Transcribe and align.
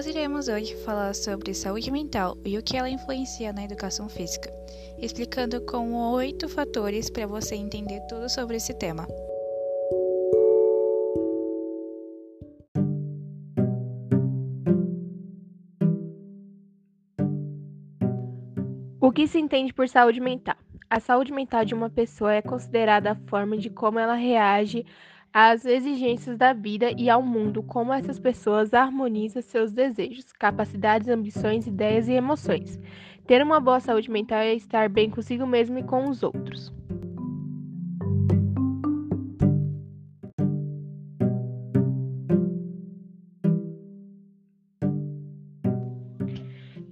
Nós 0.00 0.06
iremos 0.06 0.48
hoje 0.48 0.74
falar 0.76 1.14
sobre 1.14 1.52
saúde 1.52 1.90
mental 1.90 2.34
e 2.42 2.56
o 2.56 2.62
que 2.62 2.74
ela 2.74 2.88
influencia 2.88 3.52
na 3.52 3.64
educação 3.64 4.08
física, 4.08 4.50
explicando 4.98 5.60
com 5.66 5.92
oito 6.12 6.48
fatores 6.48 7.10
para 7.10 7.26
você 7.26 7.54
entender 7.54 8.00
tudo 8.08 8.26
sobre 8.26 8.56
esse 8.56 8.72
tema. 8.72 9.06
O 18.98 19.12
que 19.12 19.28
se 19.28 19.38
entende 19.38 19.74
por 19.74 19.86
saúde 19.86 20.18
mental? 20.18 20.56
A 20.88 20.98
saúde 20.98 21.30
mental 21.30 21.66
de 21.66 21.74
uma 21.74 21.90
pessoa 21.90 22.32
é 22.32 22.40
considerada 22.40 23.10
a 23.10 23.16
forma 23.28 23.58
de 23.58 23.68
como 23.68 23.98
ela 23.98 24.14
reage 24.14 24.82
às 25.32 25.64
exigências 25.64 26.36
da 26.36 26.52
vida 26.52 26.90
e 26.96 27.08
ao 27.08 27.22
mundo, 27.22 27.62
como 27.62 27.92
essas 27.92 28.18
pessoas 28.18 28.74
harmonizam 28.74 29.40
seus 29.42 29.72
desejos, 29.72 30.32
capacidades, 30.32 31.08
ambições, 31.08 31.66
ideias 31.66 32.08
e 32.08 32.12
emoções. 32.12 32.80
Ter 33.26 33.42
uma 33.42 33.60
boa 33.60 33.78
saúde 33.78 34.10
mental 34.10 34.38
é 34.38 34.54
estar 34.54 34.88
bem 34.88 35.08
consigo 35.08 35.46
mesmo 35.46 35.78
e 35.78 35.84
com 35.84 36.08
os 36.08 36.22
outros. 36.22 36.72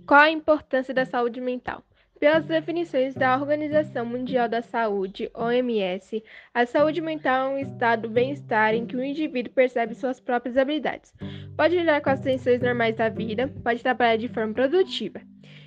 Qual 0.07 0.21
a 0.21 0.31
importância 0.31 0.95
da 0.95 1.05
saúde 1.05 1.39
mental? 1.39 1.83
Pelas 2.19 2.45
definições 2.47 3.15
da 3.15 3.37
Organização 3.37 4.05
Mundial 4.05 4.49
da 4.49 4.61
Saúde, 4.61 5.31
OMS, 5.33 6.23
a 6.53 6.67
saúde 6.67 7.01
mental 7.01 7.51
é 7.51 7.55
um 7.55 7.59
estado 7.59 8.09
de 8.09 8.15
bem-estar 8.15 8.75
em 8.75 8.85
que 8.87 8.97
o 8.97 9.05
indivíduo 9.05 9.53
percebe 9.53 9.95
suas 9.95 10.19
próprias 10.19 10.57
habilidades, 10.57 11.15
pode 11.57 11.77
lidar 11.77 12.01
com 12.01 12.11
as 12.11 12.19
tensões 12.19 12.61
normais 12.61 12.97
da 12.97 13.09
vida, 13.09 13.47
pode 13.63 13.85
trabalhar 13.85 14.17
de 14.17 14.27
forma 14.29 14.53
produtiva 14.53 15.21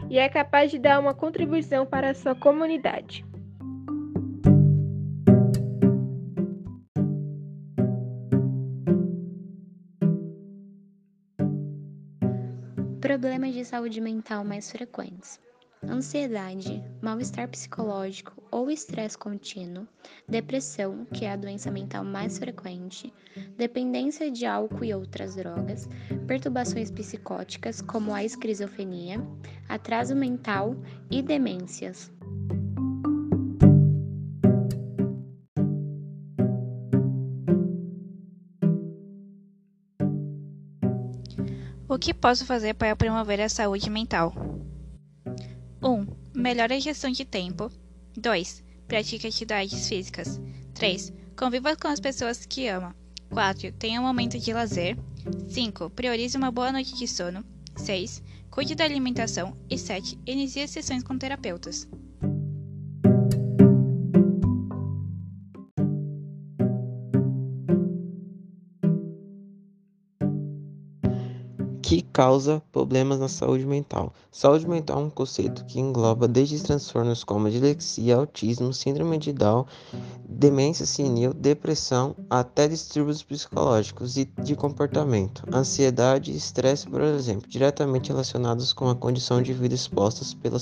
e 0.09 0.19
é 0.19 0.27
capaz 0.27 0.69
de 0.69 0.77
dar 0.77 0.99
uma 0.99 1.13
contribuição 1.13 1.85
para 1.85 2.09
a 2.09 2.13
sua 2.13 2.35
comunidade. 2.35 3.23
Problemas 12.99 13.53
de 13.53 13.63
saúde 13.63 14.01
mental 14.01 14.43
mais 14.43 14.69
frequentes 14.69 15.39
ansiedade, 15.83 16.83
mal-estar 17.01 17.47
psicológico 17.47 18.41
ou 18.51 18.69
estresse 18.69 19.17
contínuo, 19.17 19.87
depressão, 20.27 21.05
que 21.05 21.25
é 21.25 21.31
a 21.31 21.35
doença 21.35 21.71
mental 21.71 22.03
mais 22.03 22.37
frequente, 22.37 23.11
dependência 23.57 24.29
de 24.29 24.45
álcool 24.45 24.85
e 24.85 24.93
outras 24.93 25.35
drogas, 25.35 25.89
perturbações 26.27 26.91
psicóticas, 26.91 27.81
como 27.81 28.13
a 28.13 28.23
esquizofrenia, 28.23 29.21
atraso 29.67 30.15
mental 30.15 30.75
e 31.09 31.21
demências. 31.21 32.11
O 41.89 41.99
que 41.99 42.13
posso 42.13 42.45
fazer 42.45 42.73
para 42.75 42.95
promover 42.95 43.41
a 43.41 43.49
saúde 43.49 43.89
mental? 43.89 44.50
1. 45.83 46.05
Melhore 46.35 46.75
a 46.75 46.79
gestão 46.79 47.09
de 47.09 47.25
tempo. 47.25 47.71
2. 48.15 48.63
Pratique 48.87 49.27
atividades 49.27 49.87
físicas. 49.87 50.39
3. 50.75 51.11
Conviva 51.35 51.75
com 51.75 51.87
as 51.87 51.99
pessoas 51.99 52.45
que 52.45 52.67
ama. 52.67 52.95
4. 53.31 53.71
Tenha 53.73 53.99
um 53.99 54.03
momento 54.03 54.37
de 54.37 54.53
lazer. 54.53 54.95
5. 55.49 55.89
Priorize 55.89 56.37
uma 56.37 56.51
boa 56.51 56.71
noite 56.71 56.95
de 56.95 57.07
sono. 57.07 57.43
6. 57.75 58.21
Cuide 58.51 58.75
da 58.75 58.83
alimentação. 58.83 59.57
E 59.67 59.77
7. 59.77 60.19
Inicie 60.27 60.67
sessões 60.67 61.03
com 61.03 61.17
terapeutas. 61.17 61.87
Que 71.91 72.01
causa 72.03 72.63
problemas 72.71 73.19
na 73.19 73.27
saúde 73.27 73.65
mental. 73.65 74.13
Saúde 74.31 74.65
mental 74.65 75.01
é 75.01 75.03
um 75.03 75.09
conceito 75.09 75.65
que 75.65 75.77
engloba 75.77 76.25
desde 76.25 76.63
transtornos 76.63 77.21
como 77.21 77.49
dislexia, 77.49 78.15
autismo, 78.15 78.71
síndrome 78.71 79.17
de 79.17 79.33
Down, 79.33 79.65
demência 80.25 80.85
senil, 80.85 81.33
depressão, 81.33 82.15
até 82.29 82.69
distúrbios 82.69 83.21
psicológicos 83.21 84.15
e 84.15 84.23
de 84.41 84.55
comportamento, 84.55 85.43
ansiedade 85.53 86.31
e 86.31 86.37
estresse, 86.37 86.87
por 86.87 87.01
exemplo, 87.01 87.49
diretamente 87.49 88.07
relacionados 88.07 88.71
com 88.71 88.87
a 88.87 88.95
condição 88.95 89.41
de 89.41 89.51
vida 89.51 89.75
expostas 89.75 90.33
pela 90.33 90.59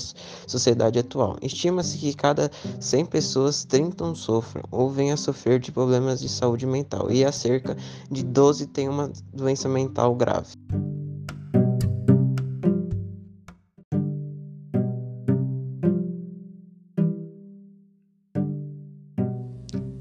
sociedade 0.48 0.98
atual. 0.98 1.36
Estima-se 1.40 1.96
que 1.96 2.12
cada 2.12 2.50
100 2.80 3.06
pessoas, 3.06 3.64
30 3.64 4.16
sofram 4.16 4.64
ou 4.72 4.90
venham 4.90 5.14
a 5.14 5.16
sofrer 5.16 5.60
de 5.60 5.70
problemas 5.70 6.18
de 6.18 6.28
saúde 6.28 6.66
mental 6.66 7.08
e 7.08 7.24
a 7.24 7.30
cerca 7.30 7.76
de 8.10 8.24
12 8.24 8.66
têm 8.66 8.88
uma 8.88 9.12
doença 9.32 9.68
mental 9.68 10.12
grave. 10.16 10.56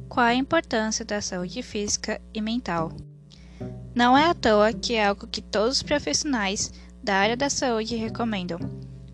Qual 0.10 0.26
a 0.26 0.34
importância 0.34 1.06
da 1.06 1.22
saúde 1.22 1.62
física 1.62 2.20
e 2.34 2.42
mental? 2.42 2.92
Não 3.94 4.18
é 4.18 4.26
à 4.26 4.34
toa 4.34 4.74
que 4.74 4.96
é 4.96 5.06
algo 5.06 5.28
que 5.28 5.40
todos 5.40 5.78
os 5.78 5.84
profissionais 5.84 6.74
da 7.04 7.14
área 7.14 7.38
da 7.38 7.48
saúde 7.48 7.96
recomendam. 7.96 8.58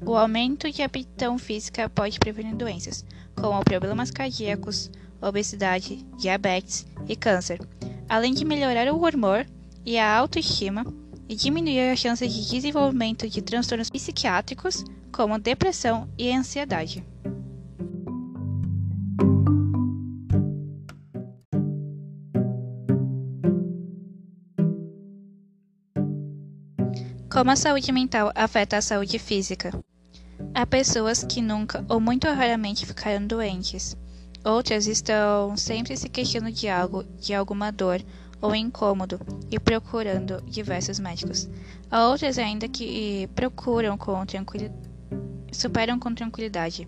O 0.05 0.15
aumento 0.15 0.71
de 0.71 0.81
aptidão 0.81 1.37
física 1.37 1.89
pode 1.89 2.17
prevenir 2.17 2.55
doenças, 2.55 3.03
como 3.35 3.63
problemas 3.65 4.09
cardíacos, 4.09 4.89
obesidade, 5.21 5.97
diabetes 6.17 6.87
e 7.09 7.15
câncer, 7.17 7.59
além 8.07 8.33
de 8.33 8.45
melhorar 8.45 8.87
o 8.87 8.97
humor 8.97 9.45
e 9.85 9.97
a 9.97 10.15
autoestima 10.17 10.85
e 11.27 11.35
diminuir 11.35 11.91
as 11.91 11.99
chances 11.99 12.33
de 12.33 12.49
desenvolvimento 12.49 13.27
de 13.27 13.41
transtornos 13.41 13.89
psiquiátricos, 13.89 14.85
como 15.11 15.37
depressão 15.37 16.07
e 16.17 16.31
ansiedade. 16.31 17.03
Como 27.35 27.51
a 27.51 27.55
saúde 27.57 27.91
mental 27.91 28.31
afeta 28.33 28.77
a 28.77 28.81
saúde 28.81 29.19
física? 29.19 29.77
Há 30.53 30.65
pessoas 30.65 31.21
que 31.21 31.41
nunca 31.41 31.83
ou 31.89 31.99
muito 31.99 32.25
raramente 32.29 32.85
ficaram 32.85 33.27
doentes. 33.27 33.97
Outras 34.41 34.87
estão 34.87 35.57
sempre 35.57 35.97
se 35.97 36.07
queixando 36.07 36.49
de 36.49 36.69
algo, 36.69 37.03
de 37.19 37.33
alguma 37.33 37.73
dor 37.73 38.01
ou 38.41 38.55
incômodo 38.55 39.19
e 39.51 39.59
procurando 39.59 40.41
diversos 40.43 40.97
médicos. 40.97 41.49
Há 41.91 42.07
outras 42.07 42.37
ainda 42.37 42.69
que 42.69 43.27
procuram 43.35 43.97
com 43.97 44.25
tranquilidade, 44.25 44.89
superam 45.51 45.99
com 45.99 46.15
tranquilidade. 46.15 46.87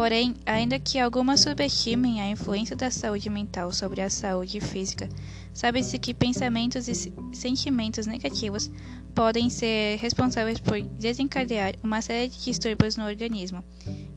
Porém, 0.00 0.34
ainda 0.46 0.78
que 0.78 0.98
algumas 0.98 1.40
subestimem 1.40 2.22
a 2.22 2.30
influência 2.30 2.74
da 2.74 2.90
saúde 2.90 3.28
mental 3.28 3.70
sobre 3.70 4.00
a 4.00 4.08
saúde 4.08 4.58
física, 4.58 5.06
sabe-se 5.52 5.98
que 5.98 6.14
pensamentos 6.14 6.88
e 6.88 7.12
sentimentos 7.34 8.06
negativos 8.06 8.70
podem 9.14 9.50
ser 9.50 9.98
responsáveis 9.98 10.58
por 10.58 10.80
desencadear 10.80 11.74
uma 11.82 12.00
série 12.00 12.30
de 12.30 12.42
distúrbios 12.42 12.96
no 12.96 13.04
organismo. 13.04 13.62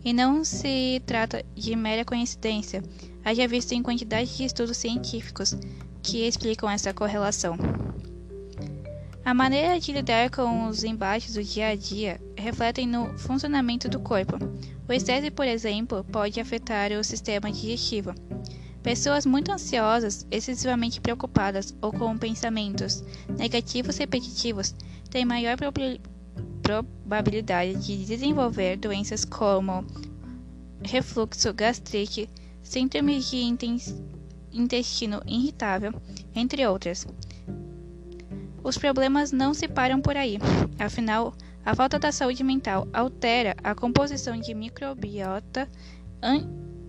E 0.06 0.14
não 0.14 0.46
se 0.46 1.02
trata 1.06 1.44
de 1.54 1.76
mera 1.76 2.06
coincidência, 2.06 2.82
haja 3.22 3.46
visto 3.46 3.74
em 3.74 3.84
quantidade 3.84 4.38
de 4.38 4.46
estudos 4.46 4.78
científicos 4.78 5.54
que 6.02 6.26
explicam 6.26 6.70
essa 6.70 6.94
correlação. 6.94 7.58
A 9.26 9.34
maneira 9.34 9.80
de 9.80 9.94
lidar 9.94 10.30
com 10.30 10.68
os 10.68 10.84
embates 10.84 11.34
do 11.34 11.42
dia 11.42 11.70
a 11.70 11.76
dia 11.76 12.20
refletem 12.38 12.86
no 12.86 13.18
funcionamento 13.18 13.88
do 13.88 13.98
corpo. 13.98 14.38
O 14.88 14.92
estresse, 14.92 15.32
por 15.32 15.48
exemplo, 15.48 16.04
pode 16.04 16.42
afetar 16.42 16.92
o 16.92 17.02
sistema 17.06 17.50
digestivo. 17.50 18.14
Pessoas 18.84 19.26
muito 19.26 19.50
ansiosas, 19.50 20.28
excessivamente 20.30 21.00
preocupadas 21.00 21.74
ou 21.82 21.94
com 21.94 22.18
pensamentos 22.18 23.02
negativos 23.38 23.98
repetitivos 23.98 24.76
têm 25.10 25.24
maior 25.24 25.56
probabilidade 26.62 27.76
de 27.76 28.06
desenvolver 28.06 28.76
doenças 28.76 29.24
como 29.24 29.86
refluxo, 30.84 31.54
gastrite, 31.54 32.30
síndrome 32.62 33.22
de 33.22 33.38
intestino 34.52 35.22
irritável, 35.26 35.94
entre 36.36 36.68
outras. 36.68 37.08
Os 38.64 38.78
problemas 38.78 39.32
não 39.32 39.54
se 39.54 39.68
param 39.68 40.00
por 40.00 40.16
aí. 40.16 40.38
Afinal, 40.80 41.34
a 41.66 41.76
falta 41.76 42.00
da 42.00 42.12
saúde 42.12 42.44
mental 42.44 42.88
altera 42.94 43.56
a 43.64 43.76
composição 43.76 44.40
de 44.40 44.54
microbiota 44.54 45.68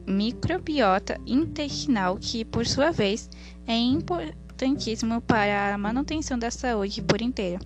microbiota 0.06 1.18
intestinal, 1.26 2.16
que, 2.20 2.44
por 2.44 2.66
sua 2.66 2.92
vez, 2.92 3.28
é 3.66 3.76
importantíssimo 3.76 5.20
para 5.20 5.74
a 5.74 5.78
manutenção 5.78 6.38
da 6.38 6.50
saúde 6.50 7.02
por 7.02 7.20
inteiro. 7.20 7.64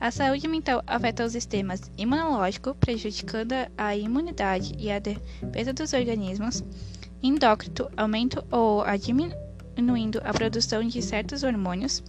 A 0.00 0.10
saúde 0.10 0.48
mental 0.48 0.82
afeta 0.86 1.24
os 1.24 1.32
sistemas 1.32 1.90
imunológico, 1.96 2.74
prejudicando 2.74 3.54
a 3.78 3.96
imunidade 3.96 4.74
e 4.78 4.90
a 4.90 4.98
defesa 4.98 5.72
dos 5.72 5.92
organismos, 5.92 6.64
endócrino, 7.22 7.88
aumento 7.96 8.44
ou 8.50 8.84
diminuindo 8.98 10.20
a 10.24 10.32
produção 10.32 10.82
de 10.86 11.00
certos 11.00 11.42
hormônios, 11.42 12.02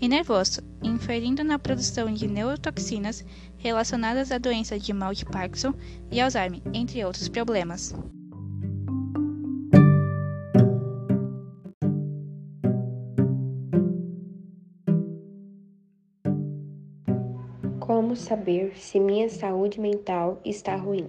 e 0.00 0.08
nervoso, 0.08 0.60
inferindo 0.82 1.42
na 1.42 1.58
produção 1.58 2.12
de 2.12 2.28
neurotoxinas 2.28 3.24
relacionadas 3.56 4.30
à 4.30 4.38
doença 4.38 4.78
de 4.78 4.92
mal 4.92 5.12
de 5.12 5.24
Parkinson 5.24 5.74
e 6.10 6.20
Alzheimer, 6.20 6.60
entre 6.72 7.04
outros 7.04 7.28
problemas. 7.28 7.94
Como 17.80 18.14
saber 18.14 18.76
se 18.76 19.00
minha 19.00 19.28
saúde 19.28 19.80
mental 19.80 20.40
está 20.44 20.76
ruim? 20.76 21.08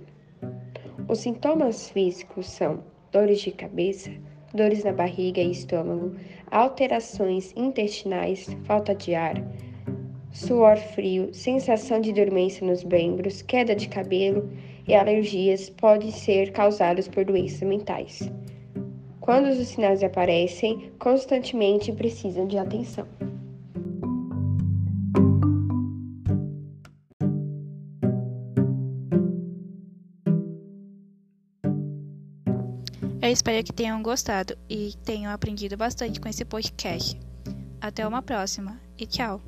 Os 1.07 1.19
sintomas 1.19 1.89
físicos 1.89 2.47
são 2.47 2.83
dores 3.11 3.41
de 3.41 3.51
cabeça, 3.51 4.11
dores 4.53 4.83
na 4.83 4.91
barriga 4.91 5.41
e 5.41 5.51
estômago, 5.51 6.15
alterações 6.51 7.53
intestinais, 7.55 8.47
falta 8.65 8.95
de 8.95 9.15
ar, 9.15 9.35
suor 10.31 10.77
frio, 10.77 11.33
sensação 11.33 11.99
de 11.99 12.13
dormência 12.13 12.65
nos 12.65 12.83
membros, 12.83 13.41
queda 13.41 13.75
de 13.75 13.87
cabelo 13.87 14.49
e 14.87 14.95
alergias 14.95 15.69
podem 15.69 16.11
ser 16.11 16.51
causados 16.51 17.07
por 17.07 17.25
doenças 17.25 17.61
mentais. 17.61 18.31
Quando 19.19 19.47
os 19.47 19.67
sinais 19.67 20.03
aparecem, 20.03 20.91
constantemente 20.97 21.91
precisam 21.91 22.47
de 22.47 22.57
atenção. 22.57 23.28
Eu 33.21 33.29
espero 33.29 33.61
que 33.65 33.73
tenham 33.73 34.01
gostado 34.01 34.57
e 34.69 34.93
tenham 35.03 35.29
aprendido 35.31 35.75
bastante 35.75 36.21
com 36.21 36.29
esse 36.29 36.45
podcast. 36.45 37.19
Até 37.81 38.07
uma 38.07 38.21
próxima 38.21 38.79
e 38.97 39.05
tchau! 39.05 39.41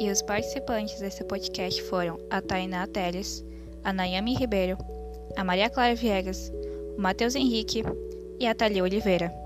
E 0.00 0.10
os 0.10 0.20
participantes 0.20 0.98
desse 0.98 1.22
podcast 1.24 1.80
foram 1.84 2.18
a 2.28 2.42
Tainá 2.42 2.88
Teles, 2.88 3.44
a 3.84 3.92
Nayami 3.92 4.34
Ribeiro, 4.34 4.76
a 5.36 5.44
Maria 5.44 5.70
Clara 5.70 5.94
Viegas, 5.94 6.52
o 6.98 7.00
Matheus 7.00 7.36
Henrique 7.36 7.84
e 8.40 8.48
a 8.48 8.54
Thalia 8.54 8.82
Oliveira. 8.82 9.43